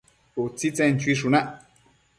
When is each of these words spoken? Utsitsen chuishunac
Utsitsen 0.43 0.99
chuishunac 1.01 1.47